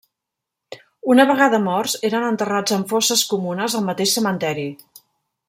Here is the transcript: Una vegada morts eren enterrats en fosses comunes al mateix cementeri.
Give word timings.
Una 1.15 1.25
vegada 1.31 1.59
morts 1.65 1.93
eren 2.09 2.25
enterrats 2.31 2.77
en 2.79 2.87
fosses 2.93 3.23
comunes 3.35 3.77
al 3.81 3.87
mateix 3.91 4.17
cementeri. 4.19 4.67